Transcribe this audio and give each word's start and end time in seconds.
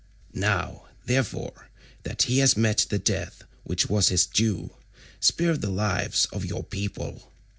Now, 0.33 0.87
therefore, 1.05 1.69
that 2.01 2.23
he 2.23 2.39
has 2.39 2.57
met 2.57 2.87
the 2.89 2.97
death 2.97 3.43
which 3.63 3.87
was 3.87 4.09
his 4.09 4.25
due, 4.25 4.71
spare 5.19 5.55
the 5.55 5.69
lives 5.69 6.25
of 6.33 6.43
your 6.43 6.63
people. 6.63 7.31